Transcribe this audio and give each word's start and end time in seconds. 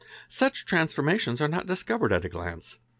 4 0.01 0.07
Such 0.29 0.65
transformations 0.65 1.39
are 1.41 1.47
not 1.47 1.67
discovered 1.67 2.11
at 2.11 2.25
a 2.25 2.29
glance. 2.29 2.79